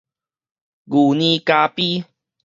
[0.03, 0.07] 牛奶
[1.45, 2.05] 咖啡